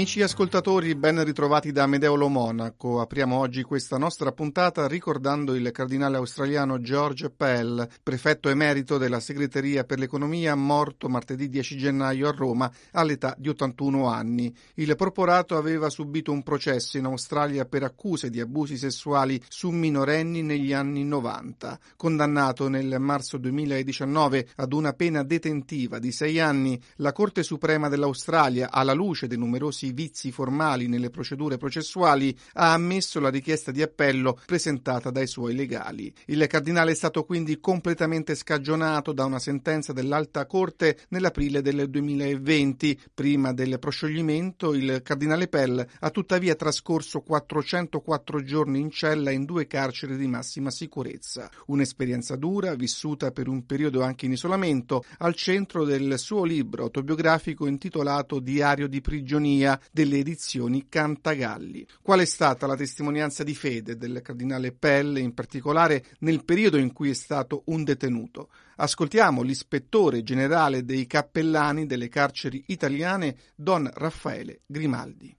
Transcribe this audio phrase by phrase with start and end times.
[0.00, 3.02] Amici ascoltatori, ben ritrovati da Medeolo Monaco.
[3.02, 9.84] Apriamo oggi questa nostra puntata ricordando il cardinale australiano George Pell, prefetto emerito della segreteria
[9.84, 14.50] per l'economia, morto martedì 10 gennaio a Roma all'età di 81 anni.
[14.76, 20.40] Il porporato aveva subito un processo in Australia per accuse di abusi sessuali su minorenni
[20.40, 21.78] negli anni 90.
[21.96, 28.70] Condannato nel marzo 2019 ad una pena detentiva di sei anni, la Corte Suprema dell'Australia,
[28.70, 34.38] alla luce dei numerosi vizi formali nelle procedure processuali, ha ammesso la richiesta di appello
[34.46, 36.12] presentata dai suoi legali.
[36.26, 43.00] Il cardinale è stato quindi completamente scagionato da una sentenza dell'Alta Corte nell'aprile del 2020.
[43.14, 49.66] Prima del proscioglimento, il cardinale Pell ha tuttavia trascorso 404 giorni in cella in due
[49.66, 51.50] carceri di massima sicurezza.
[51.66, 57.66] Un'esperienza dura, vissuta per un periodo anche in isolamento, al centro del suo libro autobiografico
[57.66, 61.86] intitolato Diario di prigionia delle edizioni Cantagalli.
[62.02, 66.92] Qual è stata la testimonianza di fede del cardinale Pelle, in particolare nel periodo in
[66.92, 68.50] cui è stato un detenuto?
[68.76, 75.36] Ascoltiamo l'ispettore generale dei cappellani delle carceri italiane, Don Raffaele Grimaldi.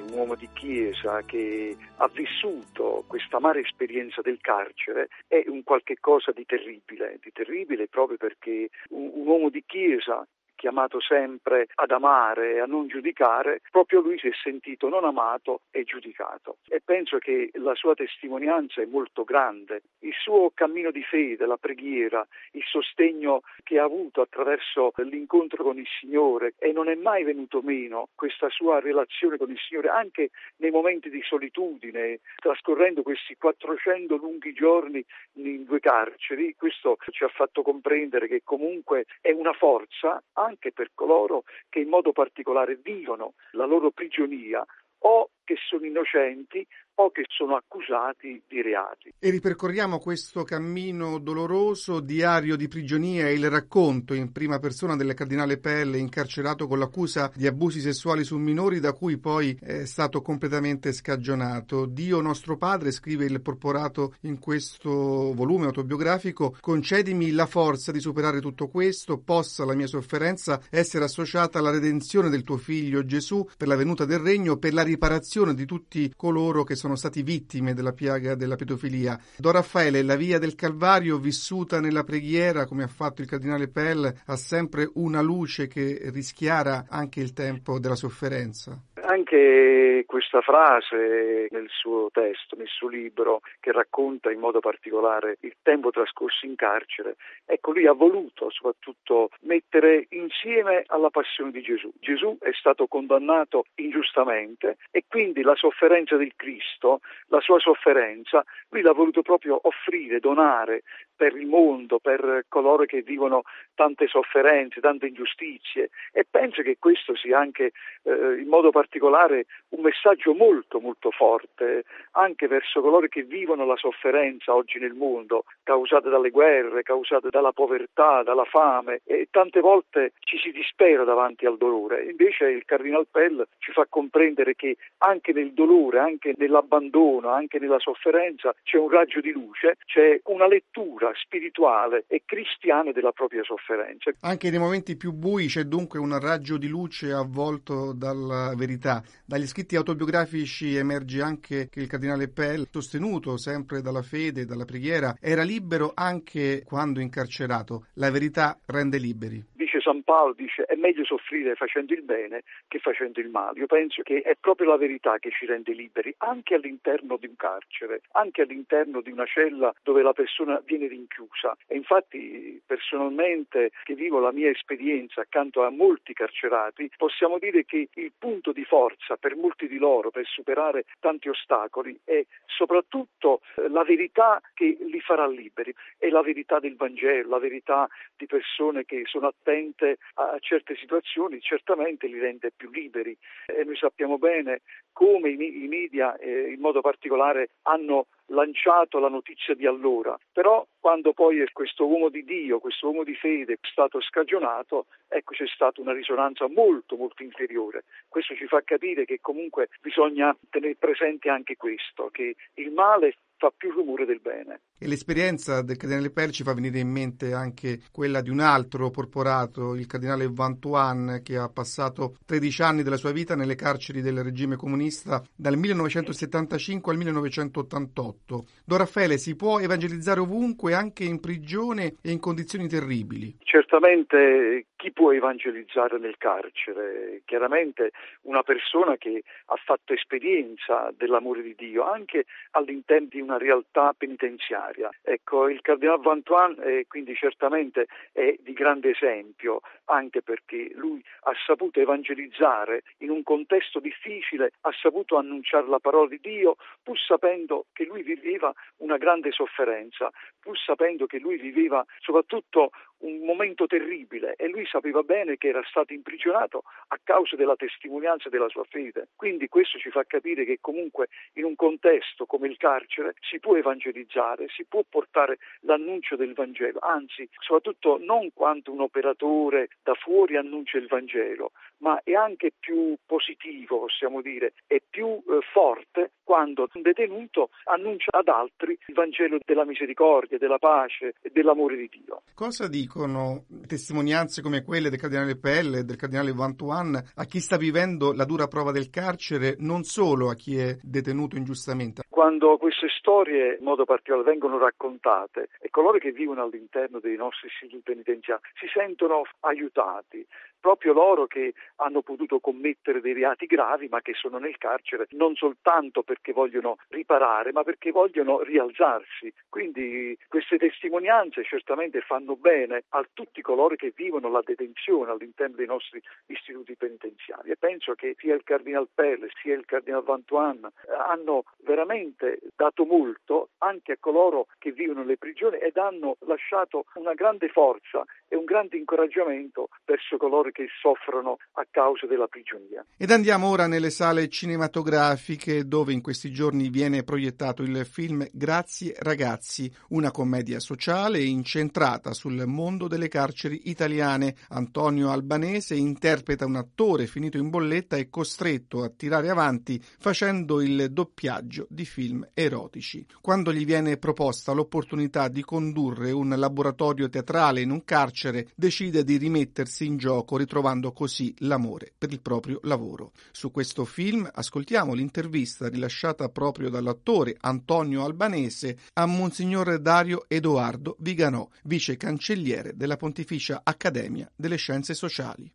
[0.00, 5.96] Un uomo di chiesa che ha vissuto questa amara esperienza del carcere è un qualche
[6.00, 10.26] cosa di terribile, di terribile proprio perché un, un uomo di chiesa
[10.62, 15.62] chiamato sempre ad amare e a non giudicare, proprio lui si è sentito non amato
[15.72, 16.58] e giudicato.
[16.68, 19.82] E penso che la sua testimonianza è molto grande.
[20.02, 25.78] Il suo cammino di fede, la preghiera, il sostegno che ha avuto attraverso l'incontro con
[25.78, 30.30] il Signore e non è mai venuto meno questa sua relazione con il Signore anche
[30.58, 37.28] nei momenti di solitudine, trascorrendo questi 400 lunghi giorni in due carceri, questo ci ha
[37.28, 43.34] fatto comprendere che comunque è una forza anche per coloro che in modo particolare vivono
[43.52, 44.64] la loro prigionia
[45.04, 49.12] o che sono innocenti o che sono accusati di reati.
[49.18, 55.14] E ripercorriamo questo cammino doloroso, diario di prigionia e il racconto in prima persona del
[55.14, 60.22] cardinale Pelle, incarcerato con l'accusa di abusi sessuali su minori, da cui poi è stato
[60.22, 61.86] completamente scagionato.
[61.86, 64.90] Dio nostro Padre, scrive il porporato in questo
[65.34, 71.58] volume autobiografico, concedimi la forza di superare tutto questo, possa la mia sofferenza essere associata
[71.58, 75.64] alla redenzione del tuo figlio Gesù per la venuta del regno, per la riparazione di
[75.64, 79.16] tutti coloro che sono stati vittime della piaga della pedofilia.
[79.36, 84.12] Don Raffaele, la via del Calvario vissuta nella preghiera, come ha fatto il cardinale Pell,
[84.24, 88.76] ha sempre una luce che rischiara anche il tempo della sofferenza.
[89.04, 95.56] Anche questa frase nel suo testo, nel suo libro, che racconta in modo particolare il
[95.60, 101.90] tempo trascorso in carcere, ecco, lui ha voluto soprattutto mettere insieme alla passione di Gesù.
[101.98, 108.82] Gesù è stato condannato ingiustamente e quindi la sofferenza del Cristo, la sua sofferenza, lui
[108.82, 110.84] l'ha voluto proprio offrire, donare
[111.16, 113.42] per il mondo, per coloro che vivono
[113.74, 117.72] tante sofferenze, tante ingiustizie e penso che questo sia anche
[118.04, 123.64] eh, in modo particolare particolare un messaggio molto molto forte anche verso coloro che vivono
[123.64, 129.60] la sofferenza oggi nel mondo, causata dalle guerre, causata dalla povertà, dalla fame e tante
[129.60, 132.04] volte ci si dispera davanti al dolore.
[132.04, 137.78] Invece il Cardinal Pell ci fa comprendere che anche nel dolore, anche nell'abbandono, anche nella
[137.78, 144.10] sofferenza c'è un raggio di luce, c'è una lettura spirituale e cristiana della propria sofferenza.
[144.20, 149.02] Anche nei momenti più bui c'è dunque un raggio di luce avvolto dalla verità verità.
[149.24, 154.64] Dagli scritti autobiografici emerge anche che il cardinale Pell, sostenuto sempre dalla fede e dalla
[154.64, 157.86] preghiera, era libero anche quando incarcerato.
[157.94, 159.50] La verità rende liberi.
[159.82, 163.58] San Paolo dice è meglio soffrire facendo il bene che facendo il male.
[163.58, 167.36] Io penso che è proprio la verità che ci rende liberi, anche all'interno di un
[167.36, 171.56] carcere, anche all'interno di una cella dove la persona viene rinchiusa.
[171.66, 177.88] E infatti personalmente che vivo la mia esperienza accanto a molti carcerati, possiamo dire che
[177.92, 183.68] il punto di forza per molti di loro per superare tanti ostacoli è soprattutto eh,
[183.68, 187.86] la verità che li farà liberi, è la verità del Vangelo, la verità
[188.16, 193.14] di persone che sono attente a certe situazioni certamente li rende più liberi.
[193.44, 199.54] E noi sappiamo bene come i, media eh, in modo particolare hanno lanciato la notizia
[199.54, 204.00] di allora, però quando poi questo uomo di Dio, questo uomo di fede è stato
[204.00, 207.84] scagionato, ecco c'è stata una risonanza molto molto inferiore.
[208.08, 213.52] Questo ci fa capire che comunque bisogna tenere presente anche questo, che il male fa
[213.56, 214.60] più rumore del bene.
[214.82, 218.90] E l'esperienza del cardinale Pell ci fa venire in mente anche quella di un altro
[218.90, 224.24] porporato, il cardinale Vantuan, che ha passato 13 anni della sua vita nelle carceri del
[224.24, 228.44] regime comunista dal 1975 al 1988.
[228.64, 233.36] Don Raffaele, si può evangelizzare ovunque, anche in prigione e in condizioni terribili?
[233.44, 237.22] Certamente chi può evangelizzare nel carcere?
[237.24, 237.92] Chiaramente
[238.22, 244.71] una persona che ha fatto esperienza dell'amore di Dio anche all'interno di una realtà penitenziaria.
[245.02, 249.60] Ecco, il Cardinale Vantuan eh, quindi certamente è di grande esempio
[249.92, 256.08] anche perché lui ha saputo evangelizzare in un contesto difficile, ha saputo annunciare la parola
[256.08, 260.10] di Dio pur sapendo che lui viveva una grande sofferenza,
[260.40, 262.70] pur sapendo che lui viveva soprattutto
[263.02, 268.28] un momento terribile e lui sapeva bene che era stato imprigionato a causa della testimonianza
[268.28, 269.08] della sua fede.
[269.16, 273.56] Quindi questo ci fa capire che comunque in un contesto come il carcere si può
[273.56, 280.36] evangelizzare, si può portare l'annuncio del Vangelo, anzi soprattutto non quanto un operatore da fuori
[280.36, 286.68] annuncia il Vangelo, ma è anche più positivo, possiamo dire, è più eh, forte quando
[286.72, 292.22] un detenuto annuncia ad altri il Vangelo della misericordia, della pace e dell'amore di Dio.
[292.34, 297.56] Cosa dicono testimonianze come quelle del cardinale Pelle e del cardinale Vantuan a chi sta
[297.56, 302.02] vivendo la dura prova del carcere, non solo a chi è detenuto ingiustamente?
[302.08, 307.48] Quando queste storie in modo particolare vengono raccontate e coloro che vivono all'interno dei nostri
[307.48, 310.26] istituti penitenziari si sentono aiutati, aiutati
[310.62, 315.34] proprio loro che hanno potuto commettere dei reati gravi ma che sono nel carcere non
[315.34, 319.32] soltanto perché vogliono riparare ma perché vogliono rialzarsi.
[319.48, 325.66] Quindi queste testimonianze certamente fanno bene a tutti coloro che vivono la detenzione all'interno dei
[325.66, 330.68] nostri istituti penitenziari e penso che sia il Cardinal Pelle sia il Cardinal Vantuan
[331.08, 337.14] hanno veramente dato molto anche a coloro che vivono nelle prigioni ed hanno lasciato una
[337.14, 342.84] grande forza e un grande incoraggiamento verso coloro che soffrono a causa della prigionia.
[342.96, 348.94] Ed andiamo ora nelle sale cinematografiche dove in questi giorni viene proiettato il film Grazie
[348.98, 354.36] ragazzi, una commedia sociale incentrata sul mondo delle carceri italiane.
[354.50, 360.92] Antonio Albanese interpreta un attore finito in bolletta e costretto a tirare avanti facendo il
[360.92, 363.04] doppiaggio di film erotici.
[363.20, 369.16] Quando gli viene proposta l'opportunità di condurre un laboratorio teatrale in un carcere, decide di
[369.16, 373.12] rimettersi in gioco ritrovando così l'amore per il proprio lavoro.
[373.30, 381.48] Su questo film ascoltiamo l'intervista rilasciata proprio dall'attore Antonio Albanese a Monsignor Dario Edoardo Viganò,
[381.64, 385.52] vice cancelliere della Pontificia Accademia delle Scienze Sociali.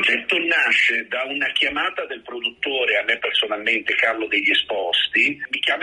[0.00, 5.38] progetto nasce da una chiamata del produttore, a me personalmente Carlo degli Esposti,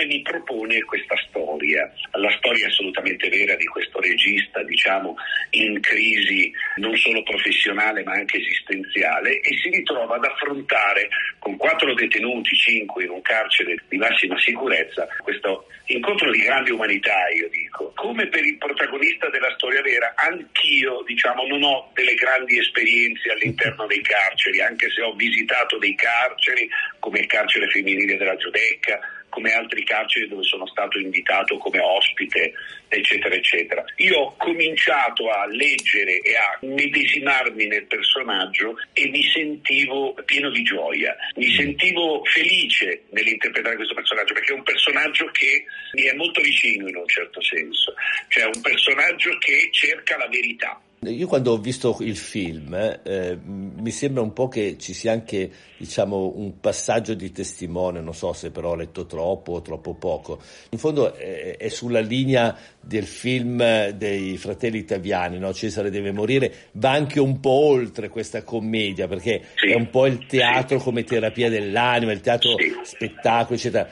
[0.08, 5.16] mi propone questa storia, la storia assolutamente vera di questo regista, diciamo,
[5.52, 11.94] in crisi non solo professionale ma anche esistenziale e si ritrova ad affrontare con quattro
[11.94, 17.92] detenuti, cinque in un carcere di massima sicurezza, questo incontro di grande umanità, io dico.
[17.96, 23.86] Come per il protagonista della storia vera, anch'io, diciamo, non ho delle grandi esperienze all'interno
[23.88, 29.00] dei carceri, anche se ho visitato dei carceri come il carcere femminile della Giudecca,
[29.38, 32.54] come altri carceri dove sono stato invitato come ospite,
[32.88, 33.86] eccetera, eccetera.
[33.98, 40.64] Io ho cominciato a leggere e a medesimarmi nel personaggio e mi sentivo pieno di
[40.64, 46.42] gioia, mi sentivo felice nell'interpretare questo personaggio perché è un personaggio che mi è molto
[46.42, 47.94] vicino in un certo senso,
[48.30, 53.92] cioè un personaggio che cerca la verità io quando ho visto il film eh, mi
[53.92, 58.50] sembra un po' che ci sia anche diciamo, un passaggio di testimone, non so se
[58.50, 60.42] però ho letto troppo o troppo poco.
[60.72, 65.54] In fondo è, è sulla linea del film dei fratelli italiani, no?
[65.54, 69.72] Cesare deve morire, va anche un po' oltre questa commedia perché sì.
[69.72, 72.74] è un po' il teatro come terapia dell'anima, il teatro sì.
[72.84, 73.88] spettacolo, eccetera.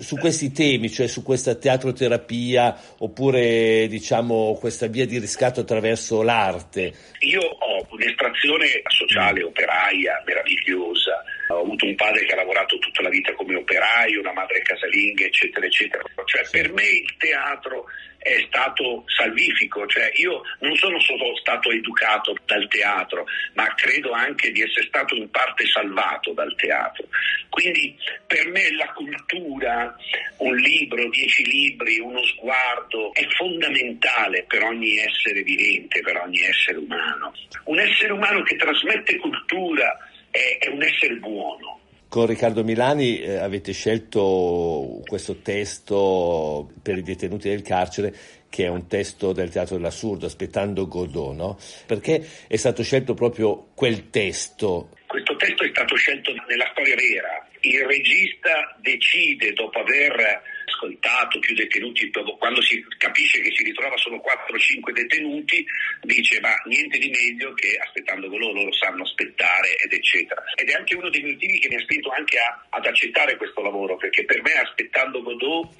[0.00, 6.92] Su questi temi, cioè su questa teatroterapia oppure diciamo questa via di riscatto attraverso l'arte.
[7.20, 13.08] Io ho un'estrazione sociale operaia meravigliosa Ho avuto un padre che ha lavorato tutta la
[13.08, 16.02] vita come operaio, una madre casalinga, eccetera, eccetera.
[16.24, 17.86] Cioè, per me il teatro
[18.20, 23.24] è stato salvifico, cioè io non sono solo stato educato dal teatro,
[23.54, 27.06] ma credo anche di essere stato in parte salvato dal teatro.
[27.48, 27.96] Quindi
[28.26, 29.96] per me la cultura,
[30.38, 36.76] un libro, dieci libri, uno sguardo è fondamentale per ogni essere vivente, per ogni essere
[36.76, 37.32] umano.
[37.64, 39.96] Un essere umano che trasmette cultura
[40.30, 41.79] è, è un essere buono.
[42.10, 48.12] Con Riccardo Milani eh, avete scelto questo testo per i detenuti del carcere
[48.48, 51.56] che è un testo del Teatro dell'Assurdo, aspettando Godot, no?
[51.86, 54.88] Perché è stato scelto proprio quel testo?
[55.06, 57.48] Questo testo è stato scelto nella storia vera.
[57.60, 64.22] Il regista decide, dopo aver ascoltato più detenuti, quando si capisce che si ritrova solo
[64.22, 65.66] 4-5 detenuti,
[66.02, 70.42] dice ma niente di meglio che aspettando loro, loro sanno aspettare ed eccetera.
[70.54, 73.60] Ed è anche uno dei motivi che mi ha spinto anche a, ad accettare questo
[73.60, 75.74] lavoro, perché per me aspettando Godot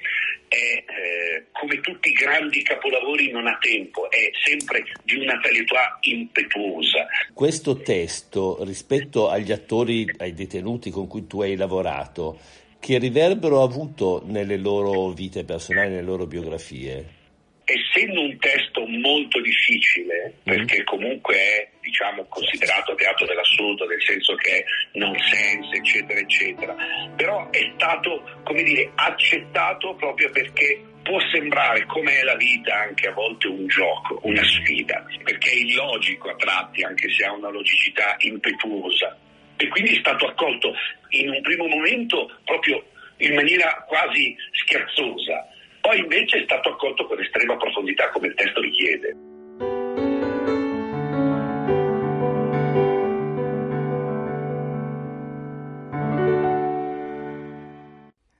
[0.49, 5.97] è eh, come tutti i grandi capolavori non ha tempo, è sempre di una talità
[6.01, 7.07] impetuosa.
[7.33, 12.41] Questo testo rispetto agli attori, ai detenuti con cui tu hai lavorato,
[12.81, 17.19] che riverbero ha avuto nelle loro vite personali, nelle loro biografie?
[17.65, 20.43] Essendo un testo molto difficile, mm.
[20.43, 26.75] perché comunque è diciamo, considerato teatro dell'assurdo, nel senso che è nonsense, eccetera, eccetera,
[27.15, 33.09] però è stato, come dire, accettato proprio perché può sembrare come è la vita anche
[33.09, 37.51] a volte un gioco, una sfida, perché è illogico a tratti, anche se ha una
[37.51, 39.17] logicità impetuosa
[39.61, 40.73] e quindi è stato accolto
[41.11, 42.83] in un primo momento proprio
[43.19, 45.47] in maniera quasi scherzosa,
[45.83, 49.17] poi invece è stato accolto con estrema profondità come il testo richiede.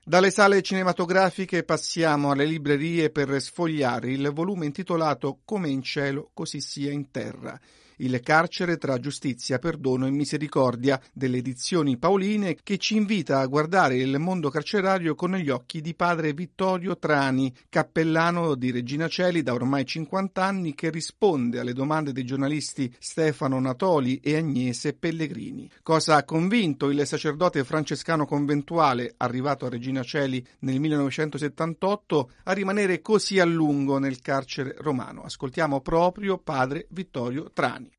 [0.03, 6.59] Dalle sale cinematografiche passiamo alle librerie per sfogliare il volume intitolato Come in cielo, così
[6.59, 7.57] sia in terra
[8.01, 13.95] il carcere tra giustizia, perdono e misericordia delle edizioni Paoline che ci invita a guardare
[13.97, 19.53] il mondo carcerario con gli occhi di padre Vittorio Trani, cappellano di Regina Celi da
[19.53, 25.69] ormai 50 anni che risponde alle domande dei giornalisti Stefano Natoli e Agnese Pellegrini.
[25.83, 33.01] Cosa ha convinto il sacerdote francescano conventuale arrivato a Regina Celi nel 1978 a rimanere
[33.01, 35.21] così a lungo nel carcere romano?
[35.23, 37.90] Ascoltiamo proprio padre Vittorio Trani.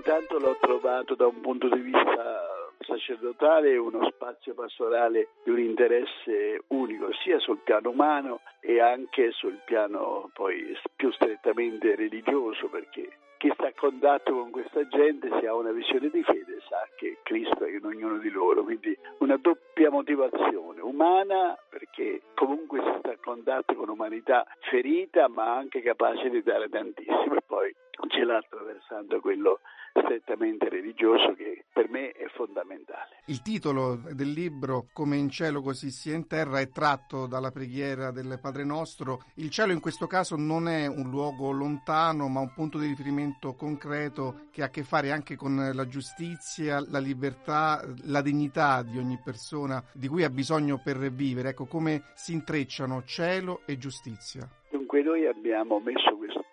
[0.00, 6.62] Intanto l'ho trovato da un punto di vista sacerdotale uno spazio pastorale di un interesse
[6.68, 13.50] unico sia sul piano umano e anche sul piano poi più strettamente religioso perché chi
[13.52, 17.64] sta a contatto con questa gente se ha una visione di fede sa che Cristo
[17.64, 23.18] è in ognuno di loro, quindi una doppia motivazione umana perché comunque si sta a
[23.20, 27.74] contatto con un'umanità ferita ma anche capace di dare tantissimo e poi
[28.08, 29.60] c'è l'altro versante quello
[29.92, 33.22] strettamente religioso che per me è fondamentale.
[33.26, 38.10] Il titolo del libro Come in cielo così sia in terra è tratto dalla preghiera
[38.10, 39.22] del Padre nostro.
[39.36, 43.54] Il cielo in questo caso non è un luogo lontano ma un punto di riferimento
[43.54, 48.98] concreto che ha a che fare anche con la giustizia, la libertà, la dignità di
[48.98, 51.50] ogni persona di cui ha bisogno per vivere.
[51.50, 54.48] Ecco come si intrecciano cielo e giustizia.
[54.70, 56.44] Dunque noi abbiamo messo questo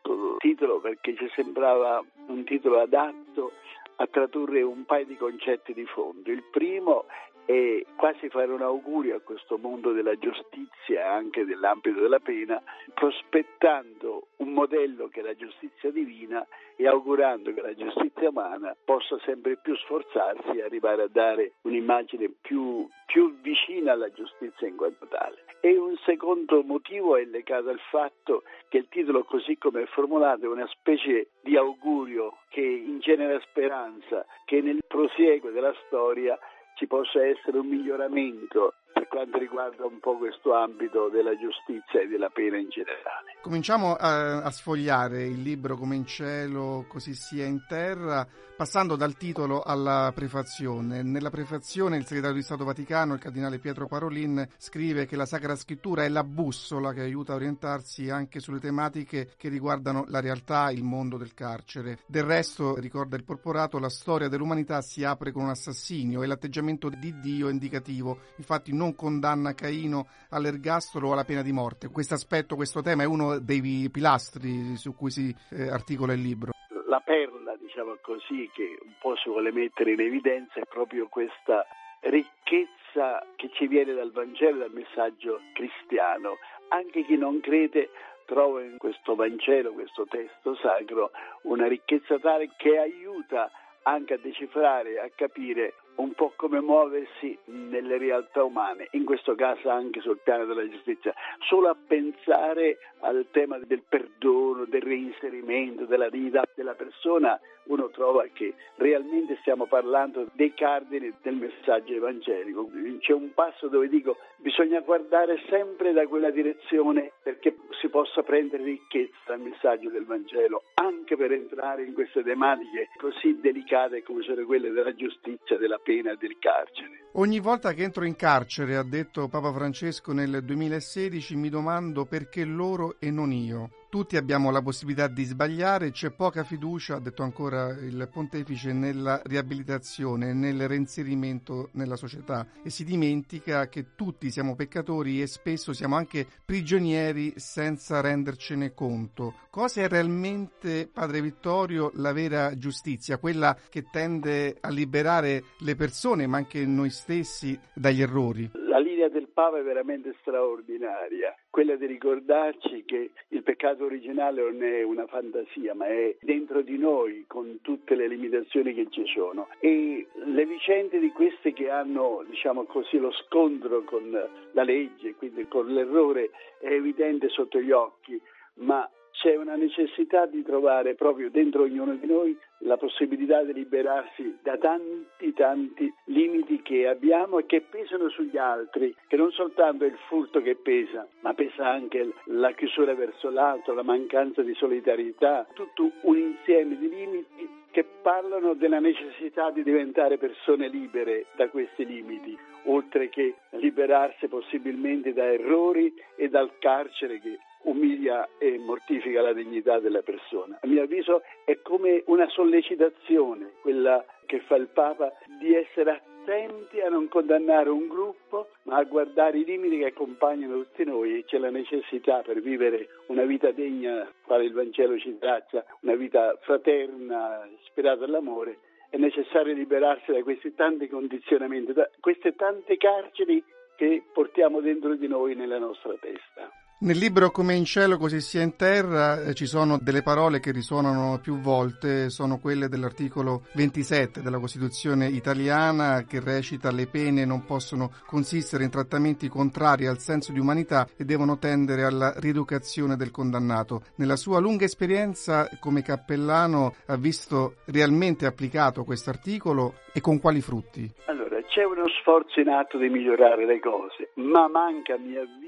[0.47, 3.51] titolo perché ci sembrava un titolo adatto
[3.97, 6.31] a tradurre un paio di concetti di fondo.
[6.31, 7.05] Il primo
[7.47, 12.61] è quasi fare un augurio a questo mondo della giustizia, anche nell'ambito della pena,
[12.93, 19.17] prospettando un modello che è la giustizia divina e augurando che la giustizia umana possa
[19.23, 25.07] sempre più sforzarsi e arrivare a dare un'immagine più, più vicina alla giustizia in quanto
[25.07, 25.45] tale.
[25.61, 30.43] E un secondo motivo è legato al fatto che il titolo, così come è formulato,
[30.43, 36.37] è una specie di augurio che ingenera speranza che nel prosieguo della storia
[36.77, 42.07] ci possa essere un miglioramento per quanto riguarda un po' questo ambito della giustizia e
[42.07, 43.37] della pena in generale.
[43.41, 48.25] Cominciamo a, a, sfogliare il libro come in cielo, così sia in terra,
[48.57, 51.03] passando dal titolo alla prefazione.
[51.03, 55.55] Nella prefazione il segretario di Stato Vaticano, il cardinale Pietro Parolin, scrive che la Sacra
[55.55, 60.71] Scrittura è la bussola che aiuta a orientarsi anche sulle tematiche che riguardano la realtà,
[60.71, 61.99] il mondo del carcere.
[62.07, 66.89] Del resto, ricorda il porporato, la storia dell'umanità si apre con un assassinio e l'atteggiamento
[66.89, 68.21] di Dio è indicativo.
[68.37, 71.89] Infatti non condanna Caino all'ergastolo o alla pena di morte.
[71.89, 76.53] Questo aspetto, questo tema è uno dei pilastri su cui si eh, articola il libro.
[76.89, 77.46] La perla
[77.77, 81.63] diciamo così, che un po' si vuole mettere in evidenza è proprio questa
[82.01, 86.37] ricchezza che ci viene dal Vangelo, dal messaggio cristiano.
[86.69, 87.91] Anche chi non crede
[88.25, 91.11] trova in questo Vangelo, questo testo sacro,
[91.43, 93.51] una ricchezza tale che aiuta
[93.83, 99.69] anche a decifrare, a capire un po' come muoversi nelle realtà umane, in questo caso
[99.69, 101.13] anche sul piano della giustizia.
[101.47, 108.25] Solo a pensare al tema del perdono, del reinserimento, della dignità della persona, uno trova
[108.33, 112.69] che realmente stiamo parlando dei cardini del messaggio evangelico.
[112.99, 118.63] C'è un passo dove dico bisogna guardare sempre da quella direzione perché si possa prendere
[118.63, 124.45] ricchezza dal messaggio del Vangelo, anche per entrare in queste tematiche così delicate come sono
[124.45, 127.05] quelle della giustizia, della pena e del carcere.
[127.13, 132.45] Ogni volta che entro in carcere, ha detto Papa Francesco nel 2016, mi domando perché
[132.45, 133.69] loro e non io.
[133.89, 139.21] Tutti abbiamo la possibilità di sbagliare, c'è poca fiducia, ha detto ancora il pontefice, nella
[139.23, 145.95] riabilitazione, nel reinserimento nella società e si dimentica che tutti siamo peccatori e spesso siamo
[145.95, 149.35] anche prigionieri senza rendercene conto.
[149.49, 156.27] Cosa è realmente, Padre Vittorio, la vera giustizia, quella che tende a liberare le persone
[156.27, 158.51] ma anche noi stessi dagli errori?
[158.67, 164.61] La linea del Papa è veramente straordinaria, quella di ricordarci che il peccato originale non
[164.61, 169.47] è una fantasia, ma è dentro di noi con tutte le limitazioni che ci sono.
[169.59, 174.07] E le vicende di queste che hanno, diciamo così, lo scontro con
[174.51, 178.21] la legge, quindi con l'errore, è evidente sotto gli occhi,
[178.57, 184.37] ma c'è una necessità di trovare proprio dentro ognuno di noi la possibilità di liberarsi
[184.41, 189.87] da tanti tanti limiti che abbiamo e che pesano sugli altri, che non soltanto è
[189.87, 195.47] il furto che pesa, ma pesa anche la chiusura verso l'altro, la mancanza di solidarietà,
[195.53, 201.85] tutto un insieme di limiti che parlano della necessità di diventare persone libere da questi
[201.85, 209.33] limiti, oltre che liberarsi possibilmente da errori e dal carcere che umilia e mortifica la
[209.33, 210.57] dignità della persona.
[210.61, 216.81] A mio avviso è come una sollecitazione, quella che fa il Papa, di essere attenti
[216.81, 221.23] a non condannare un gruppo, ma a guardare i limiti che accompagnano tutti noi.
[221.25, 226.37] C'è la necessità per vivere una vita degna, quale il Vangelo ci traccia, una vita
[226.41, 233.43] fraterna, ispirata all'amore, è necessario liberarsi da questi tanti condizionamenti, da queste tante carceri
[233.75, 236.49] che portiamo dentro di noi nella nostra testa.
[236.79, 240.51] Nel libro Come in cielo così sia in terra eh, ci sono delle parole che
[240.51, 247.45] risuonano più volte, sono quelle dell'articolo 27 della Costituzione italiana che recita le pene non
[247.45, 253.09] possono consistere in trattamenti contrari al senso di umanità e devono tendere alla rieducazione del
[253.09, 253.81] condannato.
[253.95, 260.41] Nella sua lunga esperienza come cappellano ha visto realmente applicato questo articolo e con quali
[260.41, 260.87] frutti?
[261.05, 265.46] Allora, c'è uno sforzo in atto di migliorare le cose, ma manca a mio avviso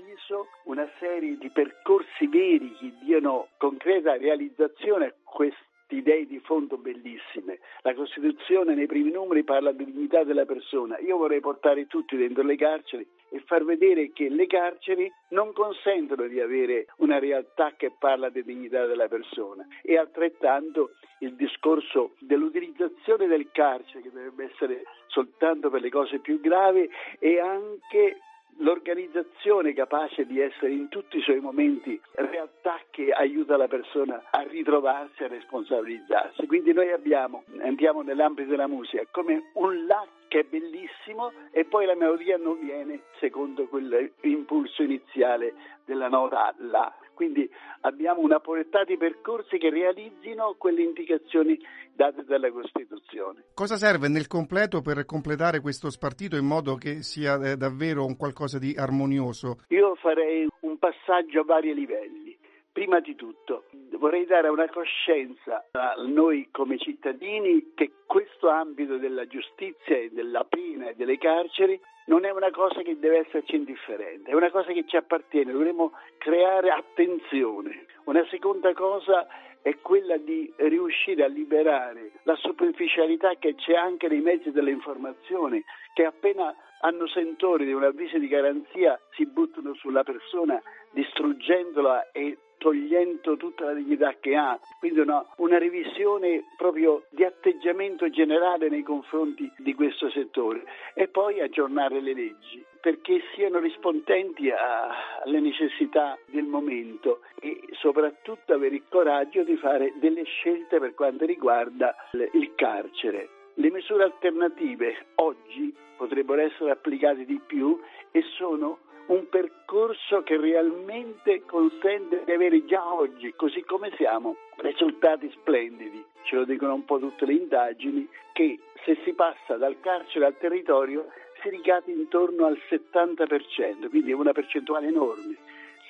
[0.66, 7.60] una serie di percorsi veri che diano concreta realizzazione a queste idee di fondo bellissime.
[7.82, 11.00] La Costituzione nei primi numeri parla di dignità della persona.
[11.00, 16.28] Io vorrei portare tutti dentro le carceri e far vedere che le carceri non consentono
[16.28, 23.28] di avere una realtà che parla di dignità della persona e altrettanto il discorso dell'utilizzazione
[23.28, 26.90] del carcere che dovrebbe essere soltanto per le cose più gravi
[27.20, 28.18] e anche
[28.60, 34.42] l'organizzazione capace di essere in tutti i suoi momenti realtà che aiuta la persona a
[34.44, 36.46] ritrovarsi, a responsabilizzarsi.
[36.48, 41.86] Quindi noi abbiamo, andiamo nell'ambito della musica, come un là che è bellissimo e poi
[41.86, 45.54] la melodia non viene secondo quell'impulso iniziale
[45.86, 46.94] della nota La.
[47.20, 47.50] Quindi
[47.82, 51.60] abbiamo una portata di percorsi che realizzino quelle indicazioni
[51.94, 53.44] date dalla Costituzione.
[53.54, 58.16] Cosa serve nel completo per completare questo spartito in modo che sia eh, davvero un
[58.16, 59.66] qualcosa di armonioso?
[59.68, 62.39] Io farei un passaggio a vari livelli.
[62.80, 63.66] Prima di tutto
[63.98, 70.46] vorrei dare una coscienza a noi come cittadini che questo ambito della giustizia e della
[70.46, 74.72] pena e delle carceri non è una cosa che deve esserci indifferente, è una cosa
[74.72, 77.86] che ci appartiene, dovremmo creare attenzione.
[78.06, 79.28] Una seconda cosa
[79.62, 85.62] è quella di riuscire a liberare la superficialità che c'è anche nei mezzi delle informazioni,
[85.94, 90.62] che appena hanno sentori di un avviso di garanzia si buttano sulla persona
[90.92, 94.60] distruggendola e togliendo tutta la dignità che ha.
[94.78, 101.42] Quindi una, una revisione proprio di atteggiamento generale nei confronti di questo settore e poi
[101.42, 108.84] aggiornare le leggi perché siano rispondenti a, alle necessità del momento e soprattutto avere il
[108.90, 113.30] coraggio di fare delle scelte per quanto riguarda il carcere.
[113.56, 117.78] Le misure alternative oggi potrebbero essere applicate di più
[118.12, 125.30] e sono un percorso che realmente consente di avere già oggi, così come siamo, risultati
[125.32, 126.04] splendidi.
[126.24, 130.38] Ce lo dicono un po' tutte le indagini, che se si passa dal carcere al
[130.38, 131.08] territorio
[131.42, 135.38] si ricade intorno al 70%, quindi è una percentuale enorme.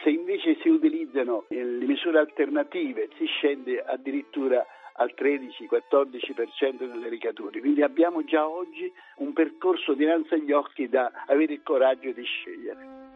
[0.01, 7.59] Se invece si utilizzano le misure alternative si scende addirittura al 13-14% delle ricature.
[7.59, 13.08] Quindi abbiamo già oggi un percorso dinanzi agli occhi da avere il coraggio di scegliere.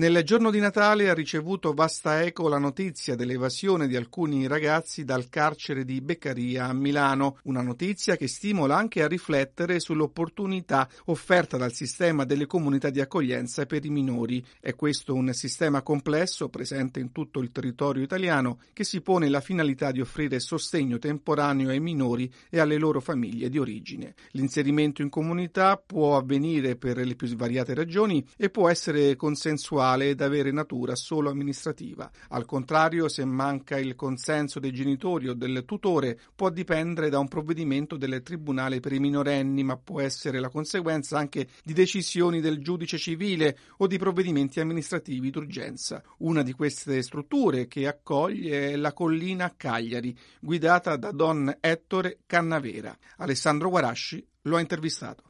[0.00, 5.28] Nel giorno di Natale ha ricevuto vasta eco la notizia dell'evasione di alcuni ragazzi dal
[5.28, 11.74] carcere di Beccaria a Milano, una notizia che stimola anche a riflettere sull'opportunità offerta dal
[11.74, 14.42] sistema delle comunità di accoglienza per i minori.
[14.58, 19.42] È questo un sistema complesso, presente in tutto il territorio italiano, che si pone la
[19.42, 24.14] finalità di offrire sostegno temporaneo ai minori e alle loro famiglie di origine.
[24.30, 30.10] L'inserimento in comunità può avvenire per le più svariate ragioni e può essere consensuale sessuale
[30.10, 32.10] ed avere natura solo amministrativa.
[32.28, 37.28] Al contrario, se manca il consenso dei genitori o del tutore, può dipendere da un
[37.28, 42.60] provvedimento del Tribunale per i minorenni, ma può essere la conseguenza anche di decisioni del
[42.60, 46.02] giudice civile o di provvedimenti amministrativi d'urgenza.
[46.18, 52.96] Una di queste strutture che accoglie è la Collina Cagliari, guidata da Don Ettore Cannavera.
[53.18, 55.29] Alessandro Guarasci lo ha intervistato.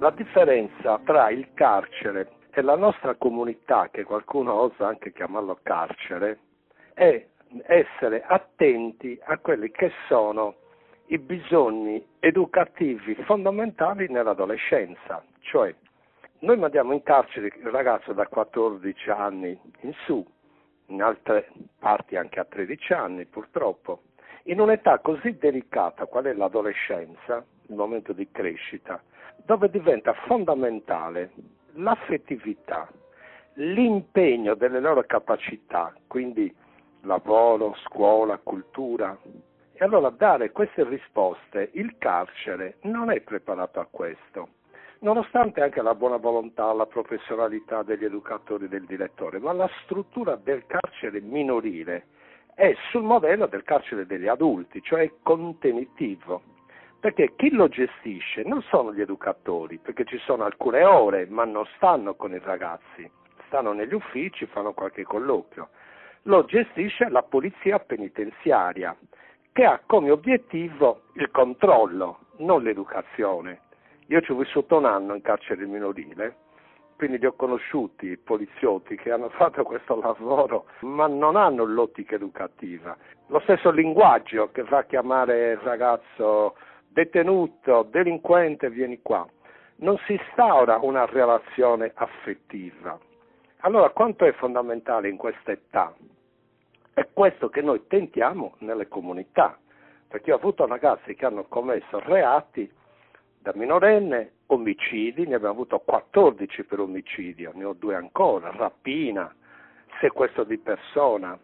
[0.00, 6.38] La differenza tra il carcere e la nostra comunità, che qualcuno osa anche chiamarlo carcere,
[6.94, 7.22] è
[7.66, 10.54] essere attenti a quelli che sono
[11.08, 15.74] i bisogni educativi fondamentali nell'adolescenza, cioè
[16.38, 20.26] noi mandiamo in carcere il ragazzo da 14 anni in su,
[20.86, 24.04] in altre parti anche a 13 anni purtroppo,
[24.44, 29.02] in un'età così delicata qual è l'adolescenza, il momento di crescita,
[29.44, 31.32] dove diventa fondamentale
[31.74, 32.88] l'affettività,
[33.54, 36.54] l'impegno delle loro capacità, quindi
[37.02, 39.16] lavoro, scuola, cultura.
[39.72, 44.48] E allora dare queste risposte, il carcere non è preparato a questo,
[45.00, 50.36] nonostante anche la buona volontà, la professionalità degli educatori e del direttore, ma la struttura
[50.36, 52.06] del carcere minorile
[52.54, 56.42] è sul modello del carcere degli adulti, cioè contenitivo
[57.00, 61.64] perché chi lo gestisce non sono gli educatori, perché ci sono alcune ore, ma non
[61.76, 63.10] stanno con i ragazzi,
[63.46, 65.70] stanno negli uffici, fanno qualche colloquio.
[66.24, 68.94] Lo gestisce la polizia penitenziaria,
[69.52, 73.60] che ha come obiettivo il controllo, non l'educazione.
[74.08, 76.36] Io ci ho vissuto un anno in carcere minorile,
[76.96, 82.16] quindi li ho conosciuti i poliziotti che hanno fatto questo lavoro, ma non hanno l'ottica
[82.16, 82.94] educativa.
[83.28, 86.56] Lo stesso linguaggio che fa chiamare il ragazzo
[86.92, 89.26] detenuto, delinquente, vieni qua.
[89.76, 92.98] Non si instaura una relazione affettiva.
[93.60, 95.94] Allora, quanto è fondamentale in questa età?
[96.92, 99.58] È questo che noi tentiamo nelle comunità,
[100.08, 102.70] perché ho avuto ragazzi che hanno commesso reati
[103.38, 109.34] da minorenne, omicidi, ne abbiamo avuto 14 per omicidio, ne ho due ancora, rapina,
[110.00, 111.38] sequestro di persona.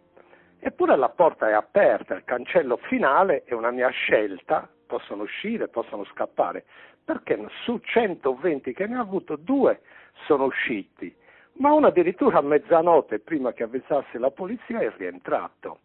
[0.59, 6.05] Eppure la porta è aperta, il cancello finale è una mia scelta possono uscire, possono
[6.05, 6.65] scappare,
[7.05, 9.81] perché su 120 che ne ha avuto due
[10.27, 11.15] sono usciti,
[11.59, 15.81] ma uno addirittura a mezzanotte prima che avvisasse la polizia è rientrato,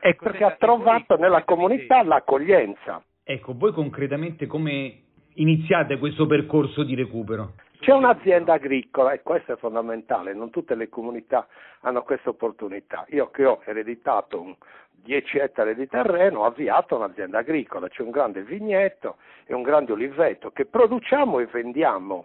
[0.00, 3.02] ecco, perché ha trovato nella comunità l'accoglienza.
[3.22, 5.02] Ecco, voi concretamente come
[5.34, 7.54] iniziate questo percorso di recupero?
[7.84, 11.46] C'è un'azienda agricola e questo è fondamentale, non tutte le comunità
[11.80, 13.04] hanno questa opportunità.
[13.08, 14.56] Io che ho ereditato un,
[15.02, 19.92] 10 ettari di terreno, ho avviato un'azienda agricola, c'è un grande vigneto e un grande
[19.92, 22.24] oliveto che produciamo e vendiamo,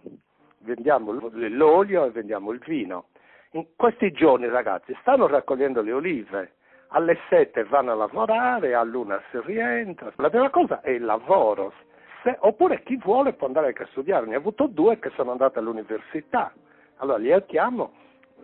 [0.60, 3.08] vendiamo l'olio e vendiamo il vino.
[3.50, 6.52] In questi giorni ragazzi stanno raccogliendo le olive,
[6.88, 11.74] alle 7 vanno a lavorare, all'una si rientra, la prima cosa è il lavoro,
[12.22, 15.30] Se, oppure chi vuole può andare anche a studiare, ne ho avuto due che sono
[15.30, 16.52] andati all'università,
[16.96, 17.92] allora li aiutiamo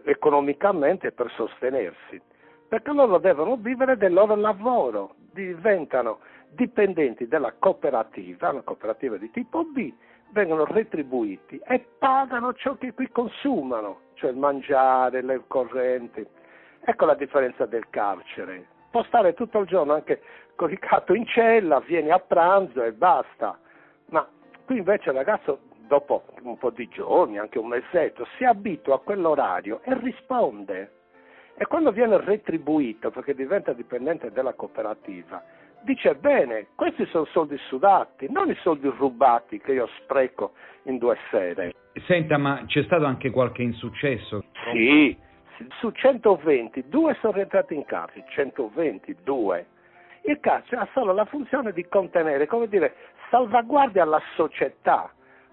[0.05, 2.21] economicamente per sostenersi
[2.69, 6.19] perché loro devono vivere del loro lavoro, diventano
[6.51, 9.93] dipendenti della cooperativa, una cooperativa di tipo B,
[10.31, 16.27] vengono retribuiti e pagano ciò che qui consumano, cioè il mangiare, le correnti.
[16.81, 18.67] Ecco la differenza del carcere.
[18.91, 20.23] può stare tutto il giorno anche
[20.55, 23.59] coricato in cella, vieni a pranzo e basta.
[24.11, 24.27] Ma
[24.65, 28.99] qui invece il ragazzo dopo un po' di giorni, anche un mesetto, si abitua a
[28.99, 30.93] quell'orario e risponde.
[31.57, 35.43] E quando viene retribuito, perché diventa dipendente della cooperativa,
[35.83, 41.17] dice bene, questi sono soldi sudati, non i soldi rubati che io spreco in due
[41.31, 41.73] sere.
[42.07, 44.45] Senta, ma c'è stato anche qualche insuccesso?
[44.73, 45.17] Sì,
[45.79, 49.67] su 120, due sono rientrati in carcere, 120, due.
[50.27, 52.95] Il carcere ha solo la funzione di contenere, come dire,
[53.31, 55.11] salvaguardia la società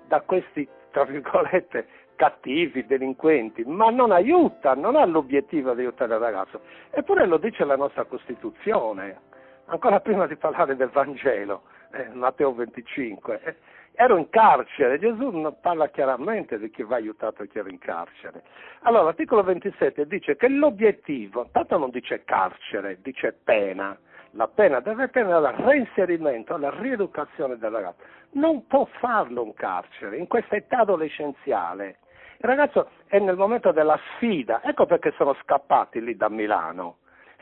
[0.07, 6.19] da questi, tra virgolette, cattivi, delinquenti, ma non aiuta, non ha l'obiettivo di aiutare il
[6.19, 6.61] ragazzo.
[6.89, 9.19] Eppure lo dice la nostra Costituzione,
[9.65, 13.41] ancora prima di parlare del Vangelo, eh, Matteo 25.
[13.43, 13.55] Eh,
[13.93, 18.41] ero in carcere, Gesù parla chiaramente di chi va aiutato e chi era in carcere.
[18.81, 23.95] Allora, l'articolo 27 dice che l'obiettivo, tanto non dice carcere, dice pena,
[24.35, 28.01] la pena deve tenere al reinserimento, alla rieducazione del ragazzo.
[28.31, 31.97] Non può farlo un carcere in questa età adolescenziale.
[32.37, 36.97] Il ragazzo è nel momento della sfida, ecco perché sono scappati lì da Milano.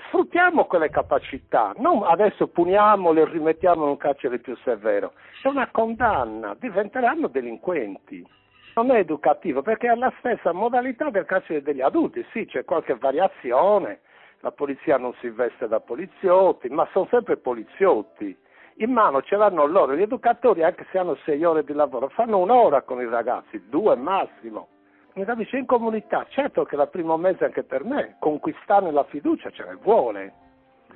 [0.08, 5.13] Sfruttiamo quelle capacità, non adesso puniamole e rimettiamo in un carcere più severo.
[5.41, 8.27] È una condanna, diventeranno delinquenti.
[8.75, 12.95] Non è educativo perché è la stessa modalità del carcere degli adulti, sì, c'è qualche
[12.95, 14.01] variazione,
[14.41, 18.38] la polizia non si veste da poliziotti, ma sono sempre poliziotti.
[18.77, 22.39] In mano ce l'hanno loro, gli educatori anche se hanno sei ore di lavoro, fanno
[22.39, 24.69] un'ora con i ragazzi, due massimo.
[25.13, 29.51] Mi capisce in comunità, certo che la primo mese anche per me, conquistare la fiducia
[29.51, 30.34] ce ne vuole.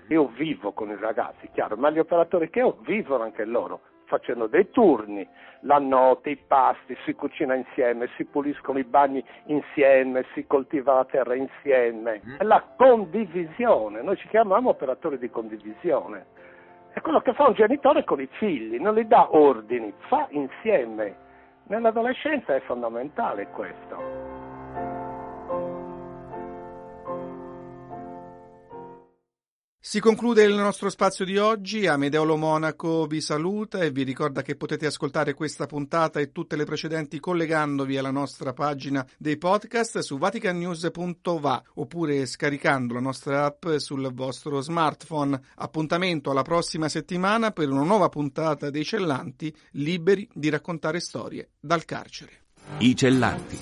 [0.07, 4.47] Io vivo con i ragazzi, chiaro, ma gli operatori che ho vivono anche loro, facendo
[4.47, 5.27] dei turni,
[5.61, 11.05] la notte, i pasti, si cucina insieme, si puliscono i bagni insieme, si coltiva la
[11.05, 12.21] terra insieme.
[12.25, 12.35] Mm.
[12.37, 16.25] È la condivisione, noi ci chiamiamo operatori di condivisione.
[16.93, 21.23] È quello che fa un genitore con i figli, non gli dà ordini, fa insieme.
[21.67, 24.24] Nell'adolescenza è fondamentale questo.
[29.87, 34.55] Si conclude il nostro spazio di oggi, Amedeolo Monaco vi saluta e vi ricorda che
[34.55, 40.17] potete ascoltare questa puntata e tutte le precedenti collegandovi alla nostra pagina dei podcast su
[40.17, 45.39] vaticannews.va oppure scaricando la nostra app sul vostro smartphone.
[45.57, 51.85] Appuntamento alla prossima settimana per una nuova puntata dei Cellanti, liberi di raccontare storie dal
[51.85, 52.45] carcere.
[52.79, 53.61] I Cellanti.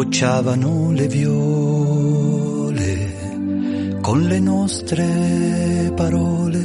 [0.00, 1.98] Sbocciavano le viole
[4.00, 6.64] con le nostre parole.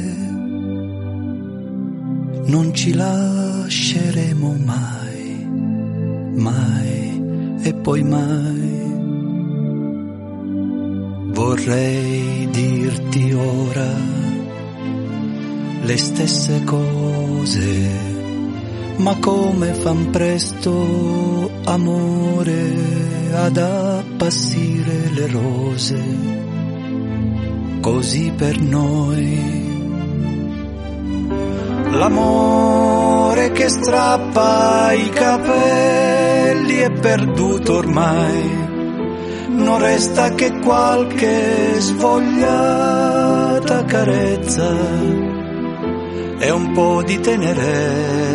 [2.46, 5.46] Non ci lasceremo mai,
[6.36, 8.94] mai e poi mai.
[11.34, 13.92] Vorrei dirti ora
[15.82, 17.90] le stesse cose,
[18.96, 26.00] ma come fan presto amore ad appassire le rose,
[27.80, 29.64] così per noi.
[31.90, 38.64] L'amore che strappa i capelli perduto ormai.
[39.48, 44.70] Non resta che qualche svogliata carezza
[46.38, 48.26] e un po' di tenerezza